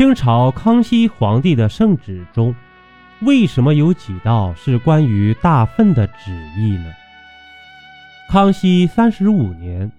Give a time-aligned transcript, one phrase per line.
[0.00, 2.56] 清朝康熙皇帝的圣旨中，
[3.20, 6.86] 为什么有几道是关于大粪的旨意呢？
[8.30, 9.92] 康熙三十五年，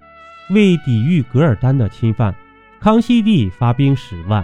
[0.50, 2.34] 为抵御噶尔丹的侵犯，
[2.80, 4.44] 康熙帝发兵十万，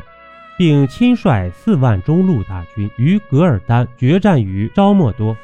[0.59, 5.35] 并亲率四万中路大军与噶尔丹决战于昭莫多，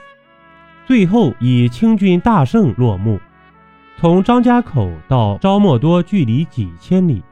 [0.85, 3.19] 最后以清军大胜落幕。
[3.97, 7.23] 从张家口到昭莫多距离几千里，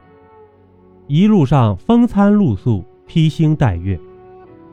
[1.14, 4.00] 一路上风餐露宿，披星戴月。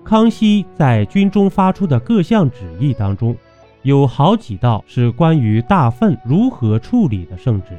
[0.05, 3.35] 康熙在军中发出的各项旨意当中。
[3.81, 7.77] 有好几道是关于大粪如何处理的圣旨。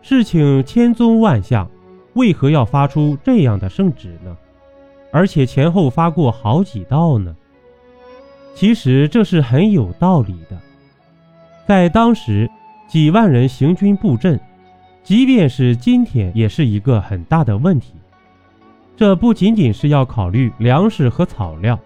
[0.00, 1.70] 事情千宗万象，
[2.14, 4.34] 为何要发出这样的圣旨呢？
[5.10, 7.36] 而且前后发过好几道呢？
[8.54, 10.58] 其实这是很有道理的。
[11.66, 12.50] 在当时，
[12.88, 14.40] 几万人行军布阵，
[15.02, 17.94] 即便是今天，也是一个很大的问题。
[18.96, 21.78] 这不仅仅是要考虑粮食和草料，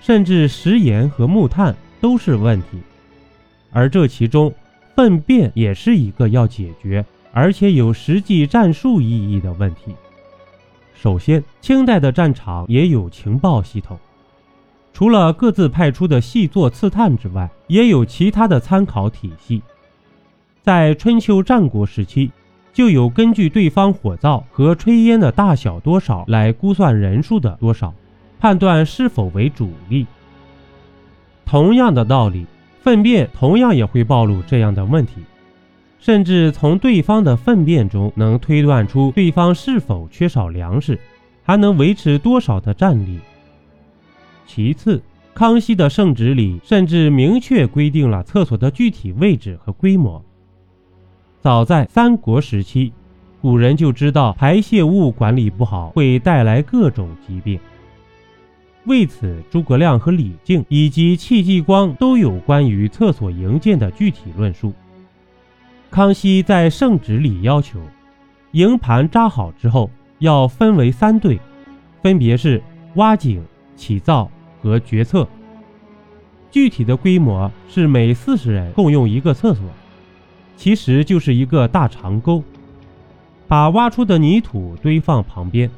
[0.00, 1.74] 甚至食盐和木炭。
[2.02, 2.82] 都是问题，
[3.70, 4.52] 而这其中
[4.96, 9.94] 粪便也是一个要解决，而且有实际战术意义的问题。
[10.94, 13.96] 首先，清代的战场也有情报系统，
[14.92, 19.62] 除了各自派出的细作刺探之外，也有其他的参考体系。
[20.60, 22.32] 在春秋战国时期，
[22.72, 27.92] 就有根据对方火灶和炊烟的大小多少来估算人数的多少，
[28.40, 30.06] 判断是否为主力。
[31.44, 32.46] 同样的道理，
[32.80, 35.16] 粪便同样也会暴露这样的问题，
[35.98, 40.98] 甚至从对方的粪便中能推断出对方是否缺少粮食，
[41.42, 43.20] 还能维持多少的战力。
[44.46, 45.02] 其次，
[45.34, 50.24] 康熙的圣旨里甚至明确规定了厕所的具体位置和规模。
[51.42, 52.92] 早在三国时期，
[53.40, 57.58] 古人就知道排泄物管理不好会带来各种疾病。
[58.84, 64.72] 为此，诸葛亮和李靖以及戚继光都有关于厕所营建的具体论述。
[65.90, 67.80] 康熙在圣旨里要求，
[68.52, 71.40] 营盘扎好之后要分为三队，
[72.04, 72.62] 分别是
[72.94, 73.44] 挖井、
[73.74, 75.26] 起灶和决厕。
[76.52, 79.64] 具体的规模是每四十人共用一个厕所，
[80.56, 82.42] 其实就是一个大长沟，
[83.48, 85.70] 把挖出的泥土堆放旁边，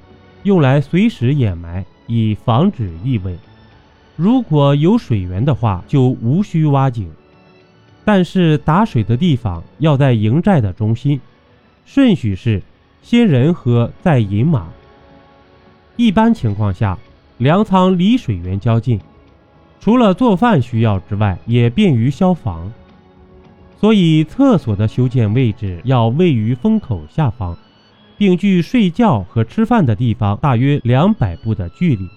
[0.42, 1.84] 用来随时掩埋。
[2.06, 3.34] 以防止异味。
[4.14, 7.10] 如果有水源的话，就无需挖井。
[8.04, 11.18] 但是打水的地方要在营寨的中心，
[11.86, 12.62] 顺序是
[13.00, 14.68] 先人和再饮马。
[15.96, 16.98] 一般情况下，
[17.38, 19.00] 粮仓离水源较近，
[19.80, 22.70] 除了做饭需要之外，也便于消防。
[23.84, 27.54] 所以厕所的修建位置要位于风口下方。
[28.16, 32.08] 并距睡觉和吃饭的地方大约两百步的距离。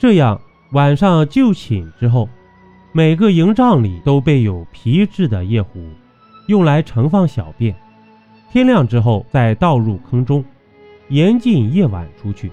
[0.00, 0.40] 这样，
[0.72, 2.28] 晚上就寝之后，
[2.90, 5.78] 每个营帐里都备有皮质的夜壶，
[6.48, 7.72] 用来盛放小便。
[8.50, 10.44] 天亮之后再倒入坑中，
[11.08, 12.50] 严禁夜晚出去。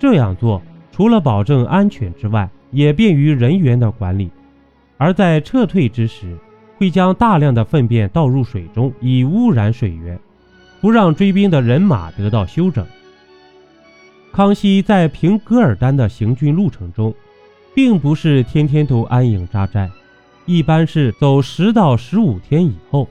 [0.00, 0.60] 这样做
[0.90, 4.32] 除了保证安全之外，也便于人员的管理。
[4.96, 6.36] 而在撤退之时，
[6.78, 10.18] 会将大量的粪便倒入水中，以污染水源。
[10.80, 12.86] 不让追兵的人马得到休整。
[14.32, 17.12] 康熙在平噶尔丹的行军路程中，
[17.74, 19.90] 并不是天天都安营扎寨，
[20.46, 23.08] 一般是走十到十五天以后，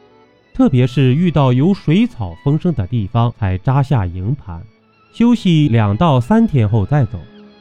[0.53, 4.63] 特别是遇到有水草丰盛的地方，才扎下营盘，
[5.11, 7.19] 休息两到三天后再走。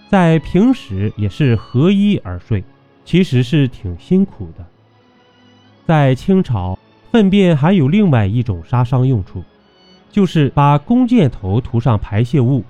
[0.08, 2.62] 在平时也是合衣而睡，
[3.04, 4.64] 其实是挺辛苦的。
[5.86, 6.76] 在清朝，
[7.12, 9.44] 粪便还有另外一种杀伤用处。
[10.10, 12.64] 就是把弓箭头涂上排泄物，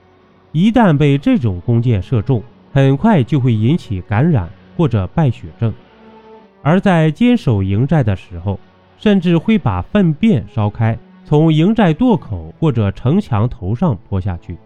[0.53, 5.73] 一旦被这种弓箭射中，很快就会引起感染或者败血症。
[6.63, 8.59] 而在坚守营寨的时候，
[8.99, 14.59] 甚至会把粪便烧开，从营寨垛口或者城墙头上泼下去。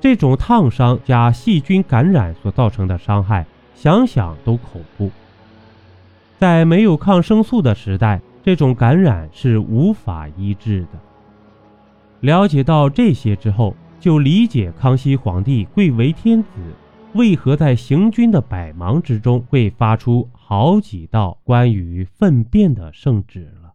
[0.00, 3.44] 这种烫伤加细菌感染所造成的伤害，
[3.74, 5.10] 想想都恐怖。
[6.40, 10.98] 在没有抗生素的时代，这种感染是无法医治的。
[12.20, 16.48] 了解到这些之后，就理解康熙皇帝贵为天子，
[17.12, 23.74] 为何在行军的百忙之中会发出好几道关于粪便的圣旨了。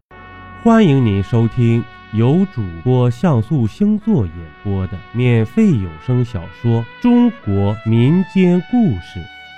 [0.64, 1.84] 欢迎您收听
[2.14, 4.34] 由主播像素星座演
[4.64, 9.20] 播的免费有声小说《中国民间故事》。